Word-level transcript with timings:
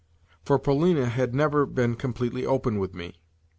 For 0.43 0.57
Polina 0.57 1.05
had 1.05 1.35
never 1.35 1.67
been 1.67 1.93
completely 1.93 2.43
open 2.43 2.79
with 2.79 2.95
me. 2.95 3.21